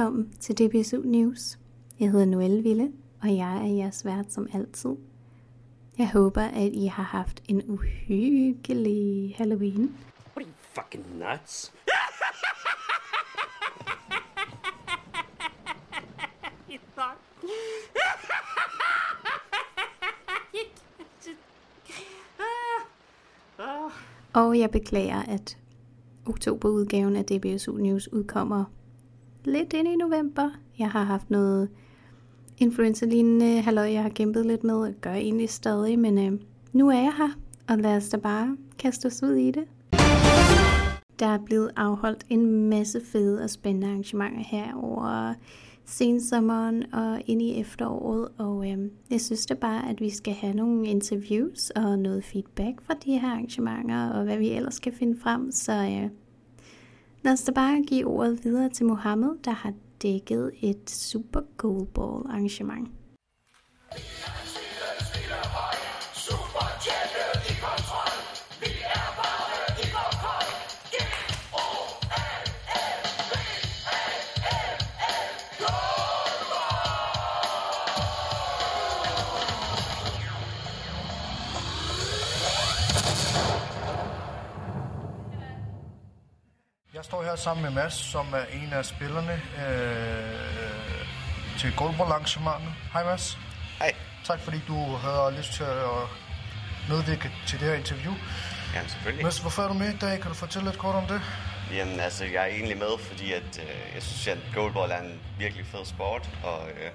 [0.00, 1.58] Velkommen til DBSU News.
[2.00, 2.92] Jeg hedder Noelle Ville,
[3.22, 4.90] og jeg er jeres vært som altid.
[5.98, 9.96] Jeg håber, at I har haft en uhyggelig Halloween.
[10.36, 11.72] What are you fucking nuts?
[16.70, 17.18] you thought.
[24.40, 25.58] Og jeg beklager, at
[26.26, 28.64] oktoberudgaven af DBSU News udkommer
[29.44, 30.50] lidt ind i november.
[30.78, 31.68] Jeg har haft noget
[32.58, 36.40] influenza-lignende halløj, jeg har kæmpet lidt med, og gør egentlig stadig, men øh,
[36.72, 39.64] nu er jeg her, og lad os da bare kaste os ud i det.
[41.18, 45.34] Der er blevet afholdt en masse fede og spændende arrangementer her over
[45.84, 48.78] sensommeren og ind i efteråret, og øh,
[49.10, 53.18] jeg synes da bare, at vi skal have nogle interviews og noget feedback fra de
[53.18, 56.10] her arrangementer, og hvad vi ellers kan finde frem, så øh,
[57.22, 59.72] lad os da bare give ordet videre til Mohammed, der har
[60.02, 62.88] dækket et Super Goal Ball arrangement.
[87.30, 91.06] Her sammen med Mads, som er en af spillerne øh,
[91.58, 92.72] til goalballarrangementet.
[92.92, 93.38] Hej Mads.
[93.78, 93.94] Hej.
[94.24, 96.02] Tak fordi du havde lyst til at
[96.88, 98.14] medvirke til det her interview.
[98.74, 99.24] Jamen selvfølgelig.
[99.24, 100.20] Mads, hvorfor er du med i dag?
[100.20, 101.20] Kan du fortælle lidt kort om det?
[101.72, 105.20] Jamen altså, jeg er egentlig med, fordi at, øh, jeg synes, at goalball er en
[105.38, 106.90] virkelig fed sport, og øh,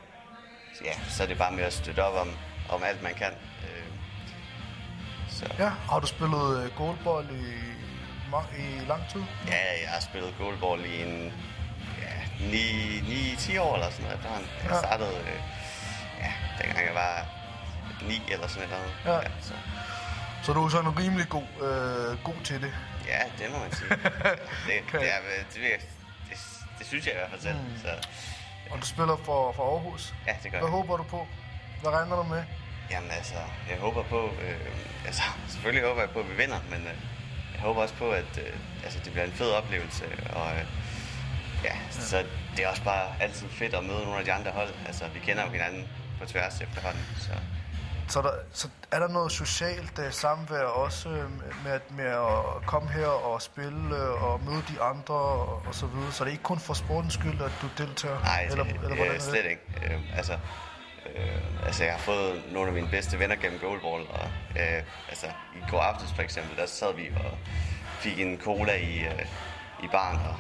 [0.86, 2.30] ja, så er det bare med at støtte op om,
[2.70, 3.32] om alt, man kan.
[3.64, 3.86] Øh,
[5.30, 5.70] så Ja.
[5.70, 7.46] Har du spillet øh, goalball i,
[8.58, 9.24] i lang tid?
[9.48, 11.34] ja, jeg har spillet goalball i en
[12.02, 14.50] ja, 9-10 år eller sådan noget efterhånden.
[14.64, 14.80] Jeg Ja.
[14.80, 15.40] startede, øh,
[16.24, 16.32] ja,
[16.64, 17.26] dengang jeg var
[18.08, 18.92] 9 eller sådan noget.
[19.06, 19.14] Ja.
[19.16, 19.54] ja så,
[20.44, 22.74] Så du er sådan rimelig god, øh, god til det.
[23.08, 23.90] ja det må man sige.
[24.68, 25.62] det, Kan- det, er, det, det,
[26.30, 26.38] det,
[26.80, 27.56] det, synes jeg i hvert fald selv.
[27.58, 27.78] Mm.
[27.82, 27.90] Så
[28.72, 30.14] Og du spiller for, for Aarhus.
[30.28, 30.76] ja, det gør Hvad jeg.
[30.78, 31.28] håber du på?
[31.82, 32.44] Hvad regner du med?
[32.92, 33.34] Jamen altså,
[33.70, 34.58] jeg håber på, øh,
[35.06, 36.94] altså selvfølgelig håber jeg på, at vi vinder, men øh,
[37.56, 40.06] jeg håber også på, at øh, altså, det bliver en fed oplevelse,
[40.36, 40.66] og øh,
[41.64, 42.24] ja, så
[42.58, 44.70] det er også bare altid fedt at møde nogle af de andre hold.
[44.88, 45.88] Altså, vi kender jo hinanden
[46.20, 47.32] på tværs efterhånden, så
[48.08, 51.32] Så, der, så er der noget socialt uh, samvær også øh,
[51.64, 55.76] med, at- med at komme her og spille øh, og møde de andre og, og
[55.76, 56.12] så videre.
[56.12, 58.20] Så det er ikke kun for sportens skyld, at du deltager?
[58.20, 59.24] nej, eller, det, eller øh, hvordan er det?
[59.24, 59.62] slet ikke.
[59.86, 60.38] Øh, altså,
[61.16, 64.28] øh, altså, jeg har fået nogle af mine bedste venner gennem goalball, og
[64.62, 67.38] øh, altså, i går aftes for eksempel, der sad vi og
[68.00, 69.26] fik en cola i, øh,
[69.84, 70.36] i baren, og,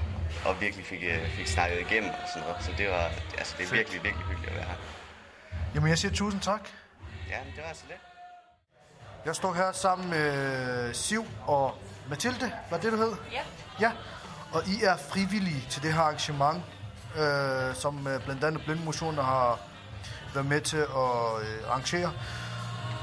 [0.50, 2.64] og virkelig fik, øh, fik snakket igennem og sådan noget.
[2.64, 4.76] Så det var, altså, det er virkelig, virkelig hyggeligt at være her.
[5.76, 6.70] Jamen, jeg siger tusind tak.
[7.30, 8.00] Ja, men det var altså lidt.
[9.26, 11.78] Jeg står her sammen med Siv og
[12.10, 12.52] Mathilde.
[12.70, 13.14] Hvad er det, du hed?
[13.32, 13.42] Ja.
[13.80, 13.92] Ja,
[14.52, 16.64] og I er frivillige til det her arrangement,
[17.18, 19.60] øh, som øh, blandt andet Blindmotion har
[20.36, 22.12] været med til at øh, arrangere.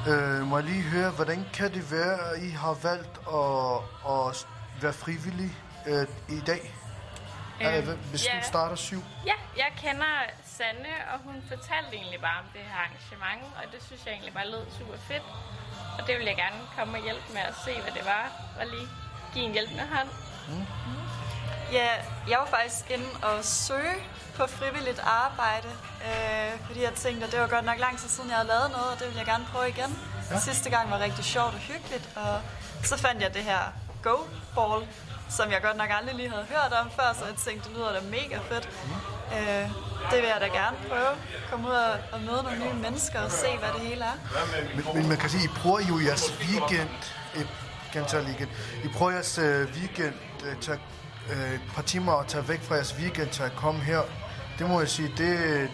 [0.09, 3.77] Øh, må jeg lige høre, hvordan kan det være, at I har valgt at,
[4.15, 4.47] at
[4.83, 5.55] være frivillige
[5.87, 6.07] øh,
[6.39, 6.63] i dag?
[7.65, 8.33] Øh, hvis ja.
[8.39, 9.03] du starter syv.
[9.27, 10.13] Ja, jeg kender
[10.45, 14.35] Sanne, og hun fortalte egentlig bare om det her arrangement, og det synes jeg egentlig
[14.35, 15.27] bare lød super fedt.
[15.99, 18.25] Og det vil jeg gerne komme og hjælpe med at se, hvad det var,
[18.61, 18.89] og lige
[19.35, 20.11] give en hjælpende hånd.
[21.73, 21.89] Ja,
[22.29, 23.97] jeg var faktisk inde og søge
[24.37, 25.69] på frivilligt arbejde,
[26.09, 28.71] øh, fordi jeg tænkte, at det var godt nok lang tid siden, jeg havde lavet
[28.71, 29.99] noget, og det vil jeg gerne prøve igen.
[30.31, 30.39] Ja.
[30.41, 32.41] Sidste gang var rigtig sjovt og hyggeligt, og
[32.85, 33.63] så fandt jeg det her
[34.03, 34.17] Go
[34.55, 34.87] Ball,
[35.29, 37.93] som jeg godt nok aldrig lige havde hørt om før, så jeg tænkte, det lyder
[37.93, 38.69] da mega fedt.
[39.37, 39.67] Øh,
[40.11, 41.13] det vil jeg da gerne prøve.
[41.51, 44.17] Komme ud og, og møde nogle nye mennesker og se, hvad det hele er.
[44.77, 46.91] Men, men man kan sige, I bruger jo jeres weekend,
[47.35, 47.49] et,
[47.93, 48.51] gentager lige igen,
[48.85, 50.15] I bruger jeres øh, weekend
[50.45, 50.79] øh, til at,
[51.31, 54.01] øh, et par timer at tage væk fra jeres weekend til at komme her.
[54.59, 55.71] Det må jeg sige, det,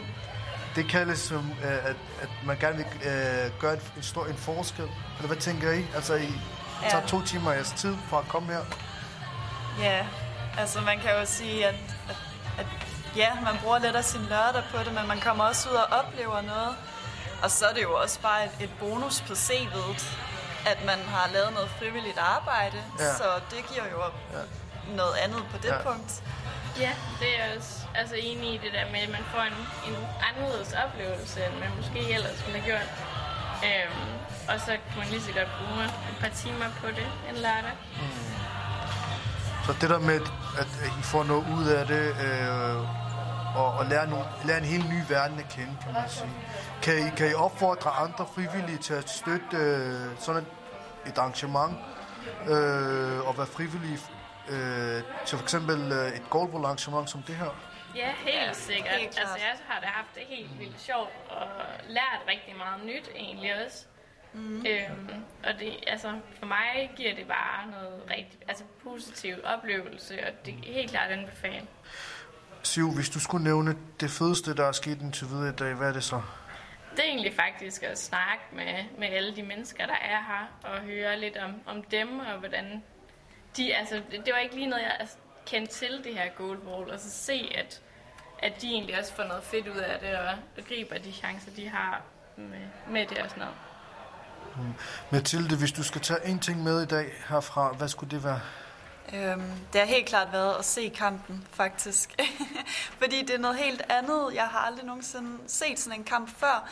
[0.77, 4.37] det kaldes som, øh, at, at man gerne vil øh, gøre en, en, stor, en
[4.37, 4.85] forskel.
[5.17, 5.87] Eller hvad tænker I?
[5.95, 6.33] Altså, I
[6.83, 6.89] Ja.
[6.89, 8.61] tager to timer af jeres tid for at komme her.
[9.81, 10.07] Ja,
[10.59, 11.75] altså man kan jo sige, at,
[12.09, 12.17] at,
[12.59, 12.67] at
[13.17, 15.87] ja, man bruger lidt af sin lørdag på det, men man kommer også ud og
[15.99, 16.77] oplever noget.
[17.43, 20.05] Og så er det jo også bare et, et bonus på CV'et,
[20.67, 22.77] at man har lavet noget frivilligt arbejde.
[22.99, 23.15] Ja.
[23.15, 23.99] Så det giver jo
[24.97, 25.83] noget andet på det Ja.
[25.83, 26.23] punkt.
[26.81, 29.59] Ja, det er også altså, enig i det der med, at man får en,
[29.89, 29.97] en
[30.29, 32.89] anderledes oplevelse, end man måske ellers ville have gjort.
[33.69, 34.09] Øhm,
[34.49, 37.75] og så kan man lige så godt bruge et par timer på det en lørdag.
[39.67, 40.21] Så det der med,
[40.59, 40.69] at,
[41.01, 42.77] I får noget ud af det, øh,
[43.57, 46.31] og, og lære, nogle, lære en helt ny verden at kende, kan man sige.
[46.83, 50.49] Kan I, kan I opfordre andre frivillige til at støtte øh, sådan et,
[51.13, 51.77] et arrangement,
[52.49, 53.99] øh, og være frivillige
[54.51, 57.51] øh, til for eksempel øh, et goalball arrangement som det her?
[57.97, 58.89] Ja, helt sikkert.
[58.89, 59.27] helt klart.
[59.27, 61.49] altså, jeg har da haft det helt vildt sjovt og
[61.89, 63.87] lært rigtig meget nyt egentlig også.
[64.33, 64.67] Mm.
[64.67, 70.47] Øhm, og det, altså, for mig giver det bare noget rigtig altså, positiv oplevelse, og
[70.47, 71.69] det er helt klart anbefalet.
[72.63, 75.89] Siv, hvis du skulle nævne det fedeste, der er sket indtil videre i dag, hvad
[75.89, 76.23] er det så?
[76.91, 80.81] Det er egentlig faktisk at snakke med, med alle de mennesker, der er her, og
[80.81, 82.83] høre lidt om, om dem, og hvordan
[83.59, 85.17] de, altså, det, det var ikke lige noget, jeg altså,
[85.47, 87.81] kendte til det her goalball, og så se, at,
[88.39, 91.51] at de egentlig også får noget fedt ud af det, og, og griber de chancer,
[91.57, 92.03] de har
[92.37, 92.59] med,
[92.91, 93.55] med det og sådan noget.
[95.11, 98.41] Mathilde, hvis du skal tage en ting med i dag herfra, hvad skulle det være?
[99.15, 102.15] Øhm, det har helt klart været at se kampen, faktisk.
[103.01, 104.35] Fordi det er noget helt andet.
[104.35, 106.69] Jeg har aldrig nogensinde set sådan en kamp før.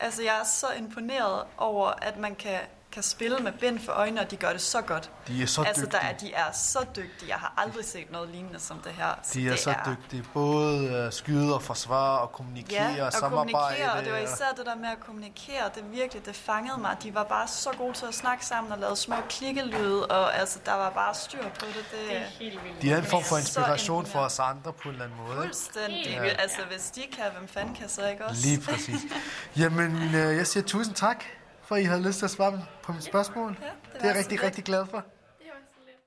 [0.00, 2.60] Altså, jeg er så imponeret over, at man kan,
[2.94, 5.10] kan spille med bind for øjnene, og de gør det så godt.
[5.28, 6.00] De er så altså, dygtige.
[6.00, 7.28] der er, de er så dygtige.
[7.28, 9.06] Jeg har aldrig set noget lignende som det her.
[9.34, 10.24] De er det så dygtige.
[10.34, 13.52] Både øh, skyde og forsvare og kommunikere Ja, og samarbejde.
[13.52, 16.96] kommunikere, og det var især det der med at kommunikere, det virkelig, det fangede mig.
[17.02, 20.58] De var bare så gode til at snakke sammen og lave små klikkelyde, og altså,
[20.66, 21.74] der var bare styr på det.
[21.74, 22.82] Det, Det er helt vildt.
[22.82, 25.36] De er en form for Så inspiration for os andre på en eller anden måde.
[25.42, 26.06] fuldstændig.
[26.10, 26.24] Ja.
[26.24, 28.46] Altså, hvis de kan, hvem fanden kan så ikke også?
[28.46, 29.00] Lige præcis.
[29.60, 31.24] Jamen, øh, jeg siger tusind tak,
[31.66, 33.58] for at I havde lyst til at svare på mit spørgsmål.
[33.62, 34.42] Ja, det det er jeg rigtig, lidt.
[34.42, 34.96] rigtig glad for.
[35.38, 35.98] Det var så lidt.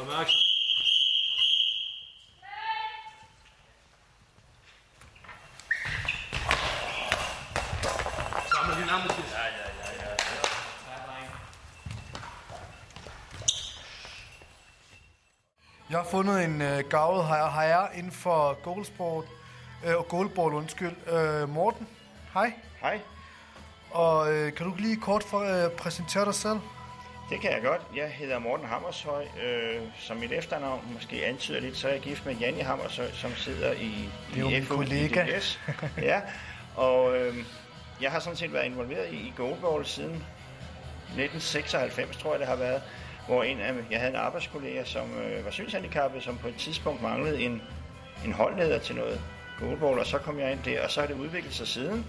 [0.00, 0.40] Opmærksom.
[8.52, 9.32] Samle dine arme, Mathias.
[9.32, 9.66] Ja, ja,
[10.00, 10.14] ja, ja.
[15.90, 19.24] Jeg har fundet en øh, gavet herre, herre inden for goalsport,
[19.86, 20.96] øh, og goalball, undskyld.
[21.12, 21.88] Øh, Morten,
[22.34, 22.52] hej.
[22.80, 23.00] Hej,
[23.96, 26.58] Og øh, kan du lige kort for, øh, præsentere dig selv?
[27.30, 27.80] det kan jeg godt.
[27.96, 29.24] Jeg hedder Morten Hammershøj.
[29.44, 33.30] Øh, som mit efternavn måske antyder lidt, så er jeg gift med Janne Hammershøj, som
[33.36, 35.36] sidder i, Det er i FU kollega.
[35.36, 35.60] IDS.
[36.10, 36.20] ja,
[36.76, 37.34] og øh,
[38.00, 42.56] jeg har sådan set været involveret i, i goalball siden 1996, tror jeg det har
[42.56, 42.82] været,
[43.26, 47.02] hvor en af, jeg havde en arbejdskollega, som øh, var synshandicappet, som på et tidspunkt
[47.02, 47.62] manglede en,
[48.24, 49.20] en holdleder til noget
[49.60, 52.06] goalball, og så kom jeg ind der, og så har det udviklet sig siden.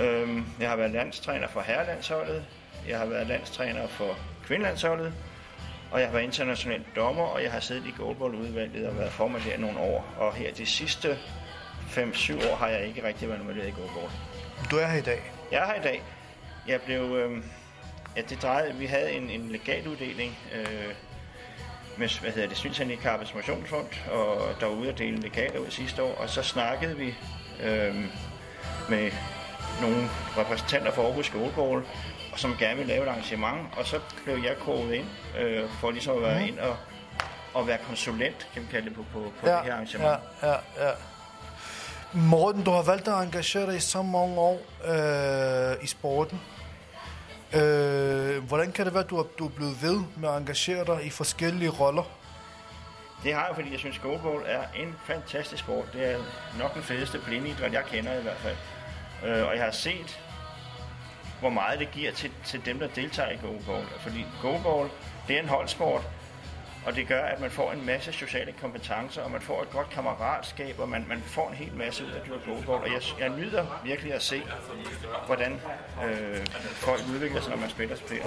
[0.00, 2.44] Øhm, jeg har været landstræner for herrelandsholdet,
[2.88, 5.12] jeg har været landstræner for kvindelandsholdet,
[5.90, 9.44] og jeg har været international dommer, og jeg har siddet i goalballudvalget og været formand
[9.44, 10.06] der nogle år.
[10.18, 11.18] Og her de sidste
[11.88, 14.12] 5-7 år har jeg ikke rigtig været involveret i goalball.
[14.70, 15.32] Du er her i dag.
[15.52, 16.02] Jeg er her i dag.
[16.68, 17.00] Jeg blev...
[17.00, 17.42] Øh,
[18.16, 18.74] ja, det drejede...
[18.74, 20.94] Vi havde en, en legatuddeling øh,
[21.96, 26.02] med, hvad hedder det, Synshandicappets Motionsfond, og der var ude at dele legater ud sidste
[26.02, 27.14] år, og så snakkede vi
[27.62, 27.94] øh,
[28.88, 29.10] med
[29.80, 31.84] nogle repræsentanter for Aarhus Goalball,
[32.36, 35.06] som gerne ville lave et arrangement, og så blev jeg koget ind
[35.38, 36.76] øh, for ligesom at være ind og,
[37.54, 40.08] og være konsulent, kan vi kalde det, på, på, på det her arrangement.
[40.42, 40.56] ja, ja,
[40.88, 40.90] ja.
[42.12, 46.40] Morten, du har valgt at engagere dig i så mange år øh, i sporten.
[47.52, 50.84] Øh, hvordan kan det være, at du er, du er blevet ved med at engagere
[50.84, 52.02] dig i forskellige roller?
[53.24, 55.84] Det har jeg, fordi jeg synes, goalball er en fantastisk sport.
[55.92, 56.18] Det er
[56.58, 58.56] nok den fedeste blindidræt, jeg kender i hvert fald.
[59.24, 60.20] Øh, og jeg har set,
[61.40, 63.86] hvor meget det giver til, til dem, der deltager i goalball.
[64.00, 64.88] Fordi goalball,
[65.28, 66.02] det er en holdsport,
[66.88, 69.90] og det gør, at man får en masse sociale kompetencer, og man får et godt
[69.90, 72.82] kammeratskab, og man, man får en hel masse ud af dyrke goalball.
[72.82, 74.42] Og jeg, jeg nyder virkelig at se,
[75.26, 75.60] hvordan
[76.04, 78.18] øh, folk udvikler sig, når man spiller spil.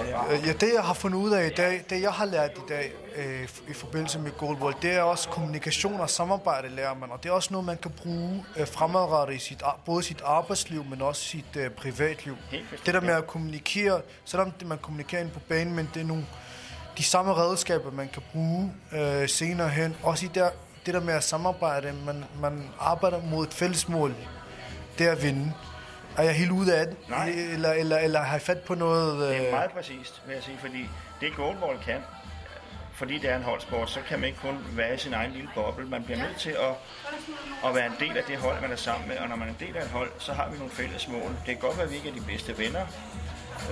[0.46, 2.92] Ja, det jeg har fundet ud af i dag, det jeg har lært i dag
[3.16, 7.28] øh, i forbindelse med goalball, det er også kommunikation og samarbejde lærer man, og det
[7.28, 11.22] er også noget, man kan bruge øh, fremadrettet i sit, både sit arbejdsliv, men også
[11.22, 12.36] sit øh, privatliv.
[12.86, 16.26] Det der med at kommunikere, selvom man kommunikerer ind på banen, men det er nogle
[16.98, 19.96] de samme redskaber, man kan bruge øh, senere hen.
[20.02, 20.50] Også i der,
[20.86, 24.14] det der med at samarbejde, man, man arbejder mod et fælles mål,
[24.98, 25.52] det er at vinde.
[26.16, 26.96] Er jeg helt ude af den?
[27.08, 27.28] Nej.
[27.28, 29.18] Eller, eller, eller har jeg fat på noget...
[29.28, 30.88] Det Øh, er meget præcist, vil jeg sige, fordi
[31.20, 32.00] det goalball kan,
[32.94, 35.48] fordi det er en holdsport, så kan man ikke kun være i sin egen lille
[35.54, 35.86] boble.
[35.86, 36.74] Man bliver nødt til at,
[37.64, 39.52] at være en del af det hold, man er sammen med, og når man er
[39.52, 41.30] en del af et hold, så har vi nogle fælles mål.
[41.30, 42.86] Det kan godt være, at vi ikke er de bedste venner,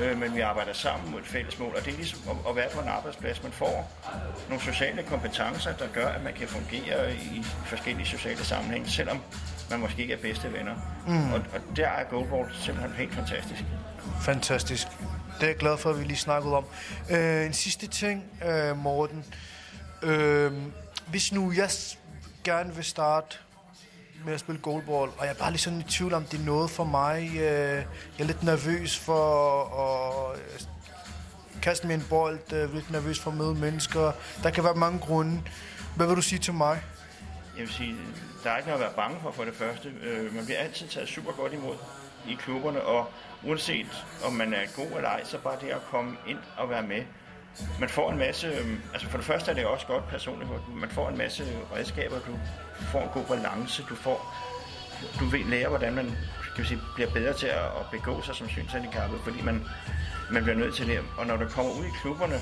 [0.00, 2.56] øh, men vi arbejder sammen mod et fælles mål, og det er ligesom at, at
[2.56, 3.42] være på en arbejdsplads.
[3.42, 3.90] Man får
[4.48, 9.22] nogle sociale kompetencer, der gør, at man kan fungere i forskellige sociale sammenhænge, selvom
[9.70, 10.74] man måske ikke er bedste venner.
[11.06, 11.32] Mm.
[11.32, 13.64] Og, og der er goalball simpelthen helt fantastisk.
[14.20, 14.86] Fantastisk.
[15.34, 16.64] Det er jeg glad for, at vi lige snakkede om.
[17.10, 19.24] Øh, en sidste ting, øh, Morten.
[20.02, 20.52] Øh,
[21.06, 21.70] hvis nu jeg
[22.44, 23.36] gerne vil starte
[24.24, 26.44] med at spille goalball, og jeg er bare lige sådan i tvivl om, det er
[26.44, 27.30] noget for mig.
[27.34, 27.84] Øh, jeg
[28.18, 29.24] er lidt nervøs for
[29.64, 30.60] at øh,
[31.62, 34.12] kaste med en bold, øh, lidt nervøs for at møde mennesker.
[34.42, 35.42] Der kan være mange grunde.
[35.96, 36.82] Hvad vil du sige til mig?
[37.56, 37.96] Jeg vil sige,
[38.44, 39.92] der er ikke noget at være bange for for det første.
[40.02, 41.76] Øh, man bliver altid taget super godt imod
[42.28, 43.06] i klubberne, og
[43.46, 46.82] uanset om man er god eller ej, så bare det at komme ind og være
[46.82, 47.02] med.
[47.80, 50.90] Man får en masse, øhm, altså for det første er det også godt personligt, man
[50.90, 51.44] får en masse
[51.76, 52.36] redskaber, du
[52.92, 54.34] får en god balance, du får,
[55.20, 56.16] du ved lærer, hvordan man
[56.56, 59.64] kan sige, bliver bedre til at, at begå sig som synshandicappet, fordi man,
[60.30, 61.00] man bliver nødt til det.
[61.18, 62.40] Og når du kommer ud i klubberne,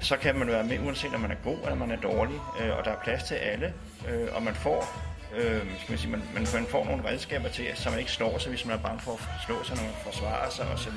[0.00, 2.78] så kan man være med, uanset om man er god eller man er dårlig, øh,
[2.78, 3.74] og der er plads til alle,
[4.08, 5.02] øh, og man får,
[5.36, 8.38] øh, skal man, sige, man, man, man får nogle redskaber til, så man ikke slår
[8.38, 10.92] sig, hvis man er bange for at slå sig, når man forsvarer sig osv.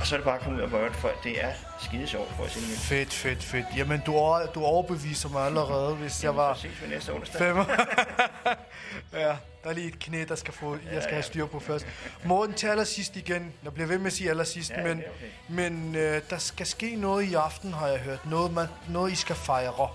[0.00, 2.32] Og så er det bare at komme ud og røre for det er skide sjovt
[2.36, 2.80] for os indimellem.
[2.80, 3.66] Fedt, fedt, fedt.
[3.76, 7.38] Jamen, du, over, du overbeviser mig allerede, hvis jeg var ses vi næste onsdag.
[7.38, 7.56] fem.
[9.20, 11.86] ja, der er lige et knæ, der skal få, jeg skal have styr på først.
[12.24, 13.52] Morten, til allersidst igen.
[13.64, 15.26] Jeg bliver ved med at sige allersidst, Ja, men, okay.
[15.48, 18.26] men øh, der skal ske noget i aften, har jeg hørt.
[18.26, 19.88] Noget, man, noget I skal fejre.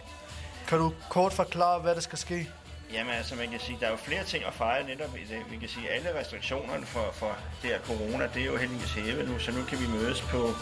[0.67, 2.49] Kan du kort forklare, hvad der skal ske?
[2.93, 5.39] Jamen altså, man kan sige, der er jo flere ting at fejre netop i det.
[5.51, 9.29] Vi kan sige, alle restriktionerne for, for det her corona, det er jo heldigvis hævet
[9.29, 10.53] nu, så nu kan vi mødes på,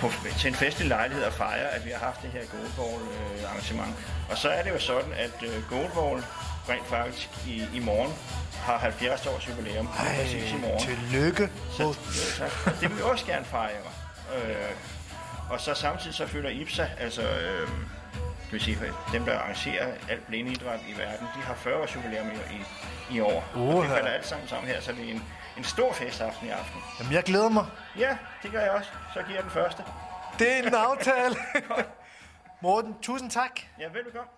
[0.00, 3.02] på, til en festlig lejlighed og fejre, at vi har haft det her goalball
[3.46, 3.94] arrangement.
[4.30, 6.24] Og så er det jo sådan, at øh, goalball
[6.68, 8.12] rent faktisk i, i morgen
[8.54, 9.86] har 70 års jubilæum.
[9.98, 10.80] Ej, præcis i morgen.
[10.80, 11.48] tillykke.
[11.76, 11.94] Så, jo,
[12.38, 12.80] tak.
[12.80, 13.90] Det vil vi også gerne fejre.
[14.36, 14.70] Øh,
[15.50, 17.68] og så samtidig så følger IPSA, altså øh,
[18.60, 22.26] skal vi sige, dem der arrangerer alt blindidræt i verden, de har 40 års jubilæum
[22.26, 23.44] i, i, i år.
[23.54, 25.22] Og det falder alt sammen sammen her, så det er en,
[25.56, 26.80] en stor festaften i aften.
[26.98, 27.66] Jamen, jeg glæder mig.
[27.98, 28.90] Ja, det gør jeg også.
[29.14, 29.84] Så giver jeg den første.
[30.38, 31.36] Det er en aftale.
[32.62, 33.60] Morten, tusind tak.
[33.78, 34.30] Ja, velbekomme.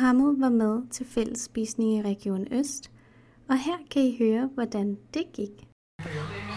[0.00, 2.90] Mohammed var med til fællesspisning i Region Øst,
[3.48, 5.54] og her kan I høre, hvordan det gik.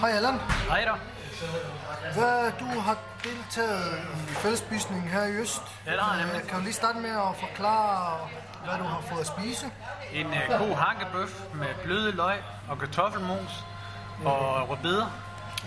[0.02, 0.38] Hej Allan.
[0.70, 0.92] Hej da.
[2.14, 3.98] Hvad, du har deltaget
[4.32, 5.62] i fællesspisningen her i Øst.
[5.86, 6.42] Ja, har jeg nemlig.
[6.42, 8.18] Øh, Kan du lige starte med at forklare,
[8.66, 9.66] hvad du har fået at spise?
[10.14, 13.54] En uh, god hakkebøf med bløde løg og kartoffelmos
[14.26, 15.08] og rødbeder.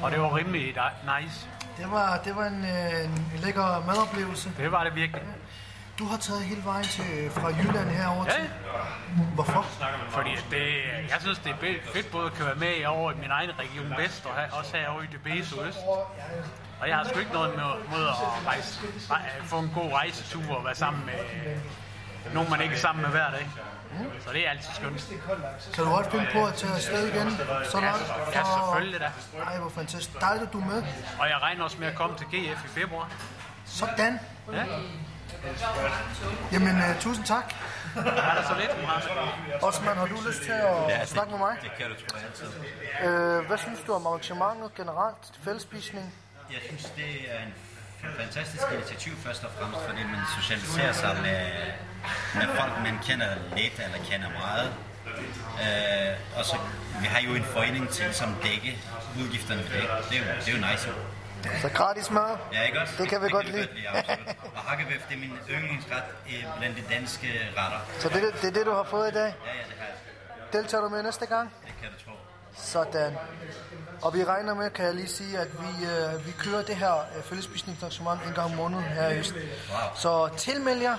[0.02, 0.66] Og det var rimelig
[1.14, 1.48] nice.
[1.78, 4.52] Det var, det var en, øh, en lækker madoplevelse.
[4.58, 5.22] Det var det virkelig.
[5.98, 8.50] Du har taget hele vejen til, fra Jylland herover Ja, til.
[9.34, 9.66] Hvorfor?
[10.10, 10.62] fordi det,
[11.10, 11.56] jeg synes, det er
[11.92, 15.06] fedt både at være med over i min egen region Vest og også herovre i
[15.12, 15.78] det Beso Øst.
[16.80, 20.56] Og jeg har sgu ikke noget med, mod at rejse, rej- få en god rejsetur
[20.56, 21.14] og være sammen med
[22.34, 23.48] nogen, man ikke er sammen med hver dag.
[24.26, 25.08] Så det er altid skønt.
[25.74, 27.30] Kan du godt finde på at tage afsted igen?
[27.70, 28.12] Så langt?
[28.34, 29.10] Ja, selvfølgelig da.
[29.46, 30.20] Ej, hvor fantastisk.
[30.20, 30.82] Dejligt, du er med.
[31.18, 33.10] Og jeg regner også med at komme til GF i februar.
[33.66, 34.20] Sådan.
[34.52, 34.64] Ja,
[36.52, 37.54] Jamen, uh, tusind tak.
[37.96, 38.70] er der så lidt?
[39.62, 41.56] Osman, har du lyst til at ja, snakke med mig?
[41.62, 42.46] Det kan du tro altid.
[43.06, 45.22] Uh, hvad synes du om arrangementet generelt?
[45.44, 46.14] Fællesspisning?
[46.52, 47.54] Jeg synes, det er en
[48.20, 51.40] fantastisk initiativ først og fremmest, fordi man socialiserer sig med,
[52.34, 54.72] med folk, man kender lidt eller kender meget.
[55.64, 56.56] Uh, og så,
[57.00, 58.78] vi har jo en forening til som dække
[59.20, 59.90] udgifterne ved det.
[60.10, 60.88] Det er jo, det er jo nice.
[60.88, 60.94] jo.
[61.62, 62.36] Så gratis mad?
[62.52, 62.94] Ja, ikke også?
[62.98, 63.68] Det kan vi godt lide.
[63.94, 64.28] absolut.
[64.54, 67.26] Og hakkebøf, det er min yndlingsret øh, blandt de danske
[67.56, 67.78] retter.
[67.98, 69.22] Så det, det er det, du har fået i dag?
[69.22, 70.52] Ja, ja, det har jeg.
[70.52, 71.50] Deltager du med næste gang?
[71.66, 72.12] Det kan du tro.
[72.56, 73.12] Sådan.
[74.02, 76.92] Og vi regner med, kan jeg lige sige, at vi, øh, vi kører det her
[77.16, 79.34] øh, fællesspisningsarrangement en gang om måneden her i Øst.
[79.94, 80.96] Så tilmeld jer,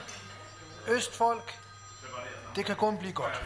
[0.89, 1.56] Østfolk.
[2.56, 3.44] Det kan kun blive godt.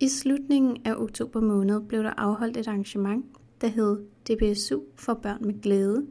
[0.00, 3.24] I slutningen af oktober måned blev der afholdt et arrangement,
[3.62, 6.06] der hed DBSU for børn med glæde,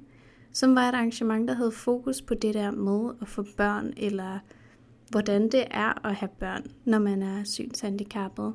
[0.54, 4.40] som var et arrangement, der havde fokus på det der med at få børn, eller
[5.10, 8.54] hvordan det er at have børn, når man er synshandicappet.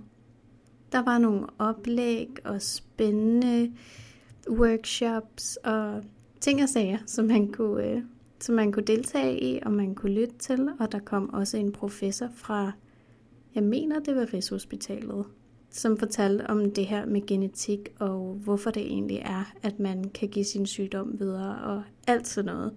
[0.92, 3.72] Der var nogle oplæg og spændende
[4.50, 6.02] workshops og
[6.40, 8.02] ting og sager, som man kunne, øh,
[8.40, 10.68] som man kunne deltage i, og man kunne lytte til.
[10.80, 12.72] Og der kom også en professor fra,
[13.54, 15.26] jeg mener det var Rigshospitalet,
[15.76, 20.28] som fortalte om det her med genetik, og hvorfor det egentlig er, at man kan
[20.28, 22.72] give sin sygdom videre, og alt sådan noget.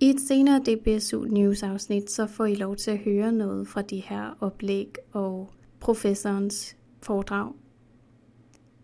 [0.00, 3.82] I et senere DBSU News afsnit, så får I lov til at høre noget fra
[3.82, 7.52] de her oplæg og professorens foredrag.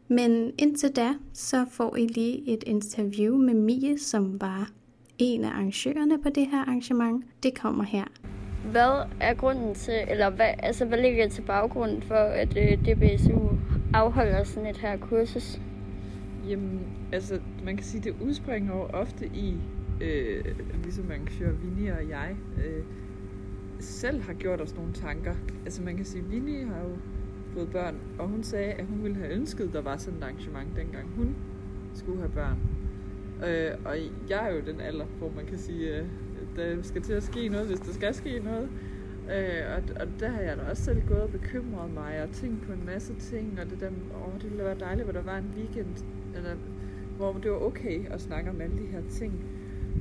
[0.09, 4.71] Men indtil da, så får I lige et interview med Mie, som var
[5.19, 7.25] en af arrangørerne på det her arrangement.
[7.43, 8.05] Det kommer her.
[8.65, 13.49] Hvad er grunden til, eller hvad, altså, hvad ligger til baggrunden for, at øh, DBSU
[13.95, 15.61] afholder sådan et her kursus?
[16.49, 16.81] Jamen,
[17.13, 19.57] altså, man kan sige, det udspringer jo ofte i,
[20.01, 20.45] øh,
[20.83, 22.85] ligesom arrangør Vinnie og jeg, øh,
[23.81, 25.35] selv har gjort os nogle tanker.
[25.65, 26.97] Altså, man kan sige, Vinnie har jo
[27.55, 30.23] fået børn, og hun sagde, at hun ville have ønsket, at der var sådan et
[30.23, 31.37] arrangement, dengang hun
[31.95, 32.59] skulle have børn.
[33.47, 33.97] Øh, og
[34.31, 36.05] jeg er jo den alder, hvor man kan sige, øh,
[36.59, 38.69] der øh, skal til at ske noget, hvis der skal ske noget.
[39.37, 42.67] Øh, og, og der har jeg da også selv gået og bekymret mig og tænkt
[42.67, 45.39] på en masse ting, og det der, åh, det ville være dejligt, hvor der var
[45.39, 46.05] en weekend,
[46.37, 46.55] eller,
[47.17, 49.33] hvor det var okay at snakke om alle de her ting.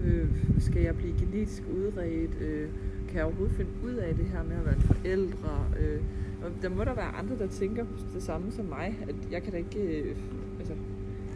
[0.04, 0.28] Øh,
[0.60, 2.42] skal jeg blive genetisk udredt?
[2.42, 2.70] Øh,
[3.08, 5.66] kan jeg overhovedet finde ud af det her med at være en forældre?
[5.80, 6.02] Øh,
[6.44, 9.52] og der må der være andre, der tænker det samme som mig, at jeg kan
[9.52, 10.16] da ikke øh,
[10.60, 10.74] altså,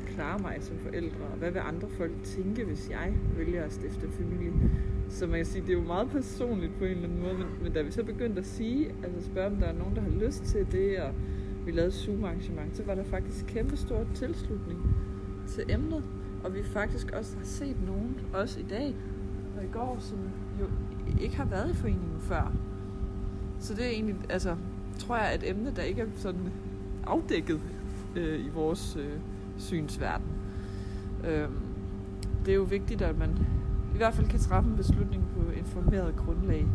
[0.08, 4.08] klare mig som forældre, og hvad vil andre folk tænke, hvis jeg vælger at stifte
[4.10, 4.52] familie?
[5.12, 7.48] Så man kan sige, det er jo meget personligt på en eller anden måde, men,
[7.64, 10.10] men da vi så begyndte at sige, altså spørge, om der er nogen, der har
[10.10, 11.14] lyst til det, og
[11.66, 14.96] vi lavede Zoom-arrangement, så var der faktisk kæmpe stor tilslutning
[15.48, 16.04] til emnet,
[16.44, 18.96] og vi faktisk også har set nogen, også i dag
[19.58, 20.18] og i går, som
[20.60, 20.66] jo
[21.22, 22.54] ikke har været i foreningen før.
[23.60, 24.56] Så det er egentlig, altså,
[25.00, 26.52] tror jeg, et emne, der ikke er sådan
[27.08, 27.62] afdækket
[28.16, 29.20] øh, i vores øh,
[29.58, 30.26] synsverden.
[31.28, 31.48] Øh,
[32.46, 33.38] det er jo vigtigt, at man
[33.94, 36.68] i hvert fald kan træffe en beslutning på informeret grundlag.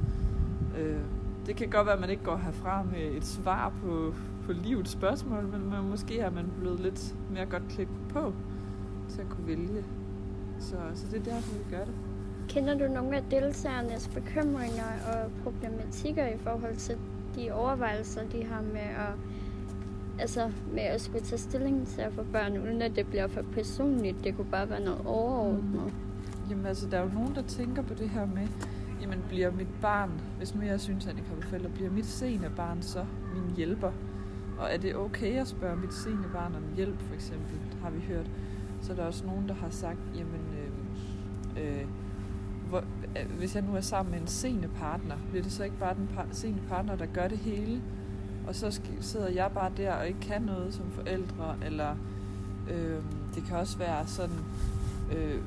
[0.79, 1.00] Øh,
[1.46, 4.14] det kan godt være, at man ikke går herfra med et svar på,
[4.46, 8.33] på livets spørgsmål, men man, måske er man blevet lidt mere godt klædt på
[9.09, 9.85] til at kunne vælge.
[10.59, 11.94] Så, så det er derfor, vi gør det.
[12.48, 16.96] Kender du nogle af deltagernes bekymringer og problematikker i forhold til
[17.37, 19.14] de overvejelser, de har med at,
[20.18, 23.42] altså, med at skulle tage stilling til at få børn, uden at det bliver for
[23.42, 24.16] personligt?
[24.24, 25.85] Det kunne bare være noget overordnet.
[25.85, 26.05] Mm.
[26.50, 28.48] Jamen altså, der er jo nogen, der tænker på det her med,
[29.00, 32.50] jamen bliver mit barn, hvis nu jeg synes, at ikke kan forældre, bliver mit sene
[32.56, 33.04] barn så
[33.35, 33.92] min hjælper?
[34.59, 38.00] Og er det okay at spørge mit sene barn om hjælp, for eksempel, har vi
[38.00, 38.30] hørt.
[38.80, 40.40] Så er der også nogen, der har sagt, jamen,
[41.56, 41.87] øh, øh,
[42.68, 45.78] hvor, øh, hvis jeg nu er sammen med en sene partner, bliver det så ikke
[45.78, 47.82] bare den par, sene partner, der gør det hele?
[48.46, 51.96] Og så sidder jeg bare der og ikke kan noget som forældre, eller
[52.70, 53.02] øh,
[53.35, 54.38] det kan også være sådan,
[55.16, 55.40] øh,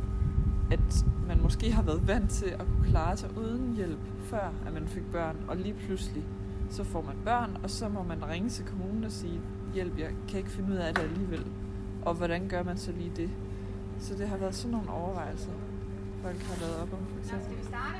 [0.72, 4.74] at man måske har været vant til at kunne klare sig uden hjælp, før at
[4.74, 6.24] man fik børn, og lige pludselig
[6.70, 9.42] så får man børn, og så må man ringe til kommunen og sige,
[9.74, 11.46] hjælp, jeg kan ikke finde ud af det alligevel.
[12.02, 13.30] Og hvordan gør man så lige det?
[14.00, 15.52] Så det har været sådan nogle overvejelser,
[16.22, 17.46] folk har lavet op om, for eksempel.
[17.46, 17.98] Skal vi starte?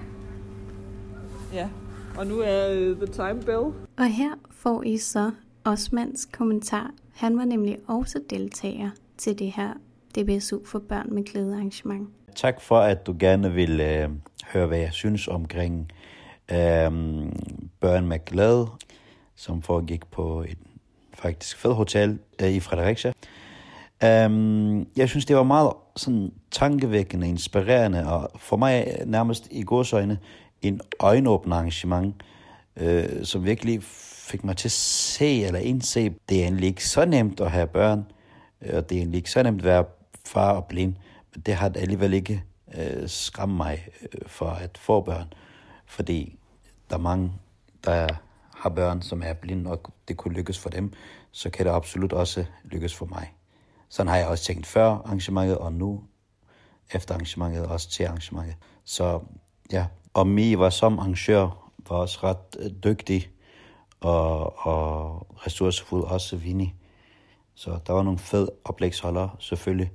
[1.54, 1.70] Ja,
[2.18, 3.74] og nu er uh, the time bell.
[3.98, 5.32] Og her får I så
[5.64, 6.92] Osmans kommentar.
[7.14, 9.74] Han var nemlig også deltager til det her
[10.16, 12.10] DBSU for børn med glæde arrangement.
[12.36, 14.10] Tak for, at du gerne vil øh,
[14.54, 15.92] høre, hvad jeg synes omkring
[16.52, 16.92] øh,
[17.80, 18.68] børn med glæde,
[19.36, 20.58] som foregik på et
[21.14, 23.14] faktisk fed hotel øh, i Fredericia.
[24.26, 30.18] Um, jeg synes, det var meget sådan tankevækkende, inspirerende, og for mig nærmest i godsøjne
[30.62, 32.16] en øjenåbende arrangement,
[32.78, 33.84] øh, som virkelig
[34.30, 37.68] fik mig til at se eller indse, det er egentlig ikke så nemt at have
[37.68, 38.06] børn,
[38.62, 39.86] øh, og det er egentlig ikke så nemt at være
[40.26, 41.09] far og blind, men
[41.46, 42.44] det har alligevel ikke
[42.78, 45.34] øh, skræmt mig øh, for at få børn,
[45.86, 46.40] fordi
[46.90, 47.32] der er mange,
[47.86, 48.08] der
[48.56, 50.94] har børn, som er blinde, og det kunne lykkes for dem,
[51.32, 53.34] så kan det absolut også lykkes for mig.
[53.90, 56.04] Sådan har jeg også tænkt før arrangementet, og nu
[56.92, 58.56] efter arrangementet, også til arrangementet.
[58.84, 59.20] Så
[59.72, 63.32] ja, og Mi var som arrangør, var også ret øh, dygtig
[64.00, 66.74] og, og ressourcefuld, også Vini.
[67.56, 69.92] Så der var nogle fede oplægsholdere, selvfølgelig.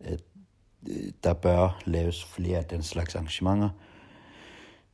[0.00, 0.18] Øh,
[1.24, 3.68] der bør laves flere af den slags arrangementer.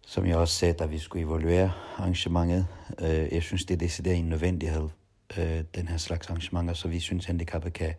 [0.06, 2.66] Som jeg også sagde, da vi skulle evaluere arrangementet.
[2.98, 4.88] Øh, jeg synes, det er decideret en nødvendighed
[5.38, 7.94] øh, den her slags arrangementer, så vi synes, handicappet kan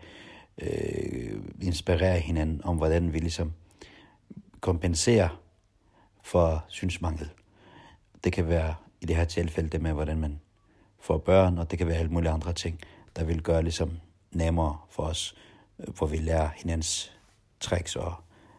[0.62, 3.54] øh, inspirere hinanden om, hvordan vi ligesom
[4.60, 5.42] kompenserer
[6.24, 7.30] for synsmangel.
[8.24, 10.40] Det kan være i det her tilfælde det med, hvordan man
[11.00, 12.80] får børn, og det kan være alle mulige andre ting,
[13.16, 13.92] der vil gøre ligesom
[14.32, 15.36] nemmere for os,
[15.80, 17.15] øh, hvor vi lærer hinandens
[17.60, 18.14] tricks og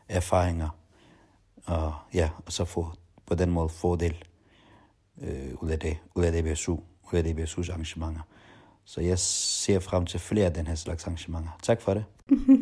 [0.09, 0.69] erfaringer,
[1.65, 2.93] og ja, og så få
[3.27, 4.25] på den måde fordel
[5.23, 6.73] øh, ud af det, ud af DBSU,
[7.13, 8.21] ud af DBSU's arrangementer.
[8.85, 11.59] Så jeg ser frem til flere af den her slags arrangementer.
[11.63, 12.05] Tak for det.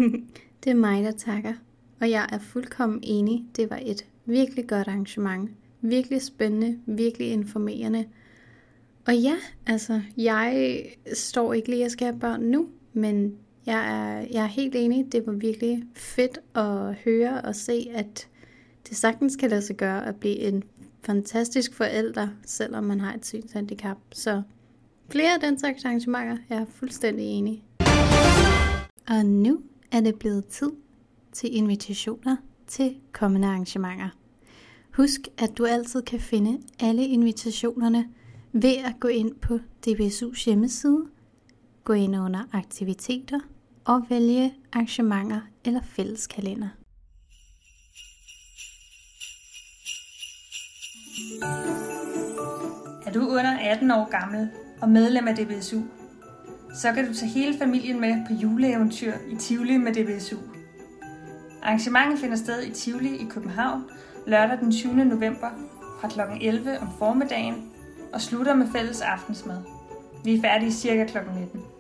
[0.65, 1.55] det er mig, der takker.
[2.01, 3.45] Og jeg er fuldkommen enig.
[3.57, 5.51] Det var et virkelig godt arrangement.
[5.81, 8.05] Virkelig spændende, virkelig informerende.
[9.07, 10.81] Og ja, altså, jeg
[11.15, 14.75] står ikke lige, og jeg skal have børn nu, men jeg er, jeg er helt
[14.75, 15.13] enig.
[15.13, 18.29] Det var virkelig fedt at høre og se, at
[18.89, 20.63] det sagtens kan lade sig gøre at blive en
[21.03, 23.97] fantastisk forælder, selvom man har et synshandicap.
[24.13, 24.43] Så
[25.09, 27.65] flere af den slags arrangementer, jeg er fuldstændig enig.
[29.09, 29.61] Og nu
[29.93, 30.71] er det blevet tid
[31.33, 34.09] til invitationer til kommende arrangementer.
[34.91, 38.09] Husk, at du altid kan finde alle invitationerne
[38.53, 41.05] ved at gå ind på DBSU's hjemmeside,
[41.85, 43.41] gå ind under aktiviteter
[43.87, 46.69] og vælge arrangementer eller fælleskalender.
[53.07, 54.51] Er du under 18 år gammel
[54.83, 55.81] og medlem af DBSU,
[56.75, 60.37] så kan du tage hele familien med på juleeventyr i Tivoli med DBSU.
[61.63, 63.83] Arrangementet finder sted i Tivoli i København
[64.27, 65.05] lørdag den 20.
[65.05, 65.51] november
[66.01, 66.21] fra kl.
[66.41, 67.73] 11 om formiddagen
[68.13, 69.63] og slutter med fælles aftensmad.
[70.25, 71.19] Vi er færdige cirka kl.
[71.37, 71.74] 19.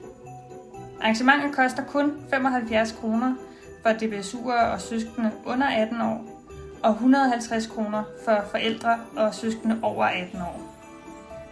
[1.04, 3.34] Arrangementet koster kun 75 kroner
[3.82, 6.24] for DBSU'ere og søskende under 18 år,
[6.82, 10.60] og 150 kroner for forældre og søskende over 18 år.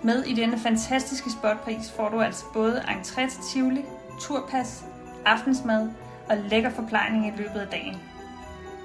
[0.02, 3.84] Med i denne fantastiske spotpris får du altså både entré til Tivoli,
[4.20, 4.84] turpas,
[5.26, 5.90] aftensmad
[6.28, 7.96] og lækker forplejning i løbet af dagen.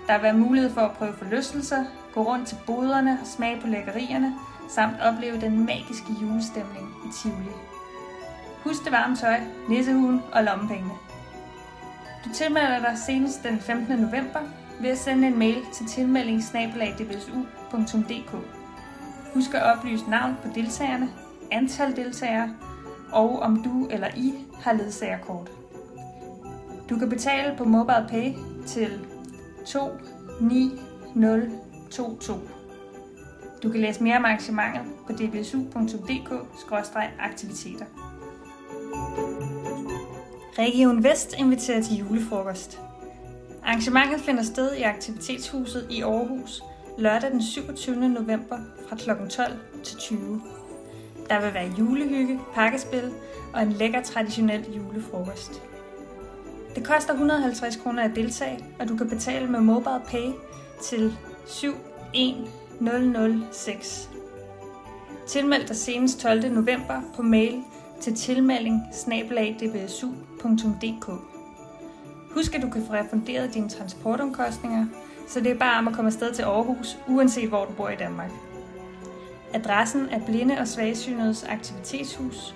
[0.07, 3.67] Der vil være mulighed for at prøve forlystelser, gå rundt til boderne og smage på
[3.67, 4.33] lækkerierne,
[4.69, 7.66] samt opleve den magiske julestemning i Tivoli.
[8.67, 10.93] Husk det varme tøj, nissehuen og lommepengene.
[12.25, 13.99] Du tilmelder dig senest den 15.
[13.99, 14.39] november
[14.81, 18.35] ved at sende en mail til tilmelding.dbsu.dk.
[19.33, 21.09] Husk at oplyse navn på deltagerne,
[21.51, 22.55] antal deltagere
[23.11, 25.51] og om du eller I har ledsagerkort.
[26.89, 28.33] Du kan betale på MobilePay
[28.65, 28.99] til
[29.65, 32.39] 29022.
[33.63, 38.06] Du kan læse mere om arrangementet på dbsu.dk-aktiviteter.
[40.59, 42.79] Region Vest inviterer til julefrokost.
[43.63, 46.63] Arrangementet finder sted i Aktivitetshuset i Aarhus
[46.97, 48.09] lørdag den 27.
[48.09, 48.57] november
[48.89, 49.09] fra kl.
[49.29, 49.51] 12
[49.83, 50.41] til 20.
[51.29, 53.11] Der vil være julehygge, pakkespil
[53.53, 55.61] og en lækker traditionel julefrokost.
[56.75, 60.31] Det koster 150 kroner at deltage, og du kan betale med mobile pay
[60.83, 61.17] til
[61.47, 64.09] 71006.
[65.27, 66.53] Tilmeld dig senest 12.
[66.53, 67.63] november på mail
[68.01, 68.81] til tilmelding
[72.31, 74.85] Husk, at du kan få refunderet dine transportomkostninger,
[75.27, 77.95] så det er bare om at komme afsted til Aarhus, uanset hvor du bor i
[77.95, 78.31] Danmark.
[79.53, 82.55] Adressen er Blinde og Svagsynedes Aktivitetshus,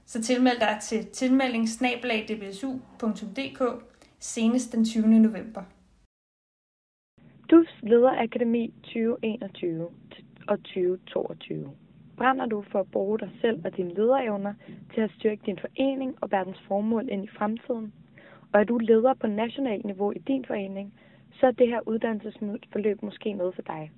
[0.07, 1.69] Så tilmeld dig til tilmelding
[4.21, 5.09] senest den 20.
[5.09, 5.63] november.
[7.51, 9.89] DUFs Lederakademi 2021
[10.49, 11.71] og 2022.
[12.17, 14.55] Brænder du for at bruge dig selv og dine lederevner
[14.95, 17.93] til at styrke din forening og verdens formål ind i fremtiden?
[18.53, 20.95] Og er du leder på nationalt niveau i din forening,
[21.41, 23.91] så er det her uddannelsesforløb måske noget for dig.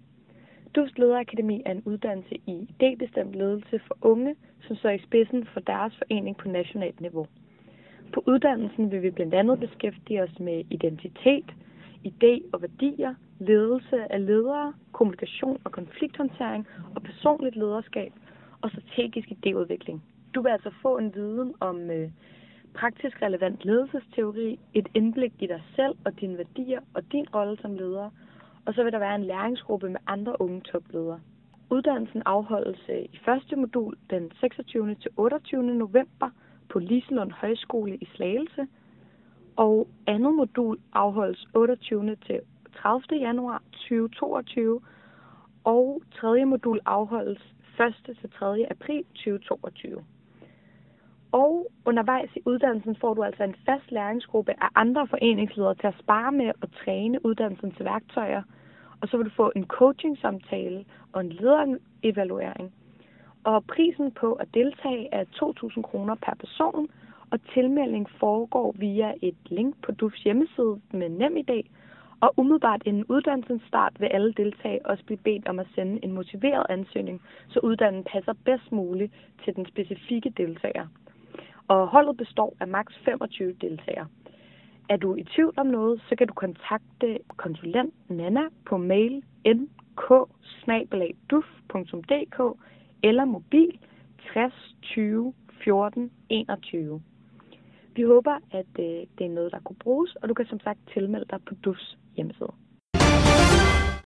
[0.75, 5.61] DUS Lederakademi er en uddannelse i idébestemt ledelse for unge, som står i spidsen for
[5.61, 7.27] deres forening på nationalt niveau.
[8.13, 11.51] På uddannelsen vil vi blandt andet beskæftige os med identitet,
[12.05, 18.13] idé og værdier, ledelse af ledere, kommunikation og konflikthåndtering og personligt lederskab
[18.61, 19.99] og strategisk idéudvikling.
[20.35, 22.11] Du vil altså få en viden om øh,
[22.75, 27.75] praktisk relevant ledelsesteori, et indblik i dig selv og dine værdier og din rolle som
[27.75, 28.11] leder,
[28.67, 31.21] og så vil der være en læringsgruppe med andre unge topledere.
[31.71, 34.95] Uddannelsen afholdes øh, i første modul den 26.
[34.95, 35.63] til 28.
[35.63, 36.31] november
[36.69, 38.67] på Liselund Højskole i Slagelse,
[39.61, 42.17] og andet modul afholdes 28.
[42.27, 42.41] til
[42.77, 43.21] 30.
[43.21, 44.81] januar 2022,
[45.65, 47.55] og tredje modul afholdes
[48.09, 48.17] 1.
[48.21, 48.67] til 3.
[48.71, 50.05] april 2022.
[51.33, 55.99] Og undervejs i uddannelsen får du altså en fast læringsgruppe af andre foreningsledere til at
[55.99, 58.43] spare med og træne uddannelsens værktøjer.
[59.01, 62.73] Og så vil du få en coaching-samtale og en lederevaluering.
[63.45, 66.89] Og prisen på at deltage er 2.000 kroner per person,
[67.31, 71.63] og tilmelding foregår via et link på DUFs hjemmeside med NemID,
[72.21, 76.13] og umiddelbart inden uddannelsens start vil alle deltage også blive bedt om at sende en
[76.13, 79.13] motiveret ansøgning, så uddannelsen passer bedst muligt
[79.45, 80.87] til den specifikke deltager.
[81.69, 84.07] Og holdet består af maks 25 deltagere.
[84.89, 90.11] Er du i tvivl om noget, så kan du kontakte konsulent Nana på mail nk
[93.03, 93.79] eller mobil
[94.33, 97.03] 60 20 14 21.
[97.95, 100.79] Vi håber, at øh, det er noget, der kunne bruges, og du kan som sagt
[100.93, 102.53] tilmelde dig på DUFs hjemmeside.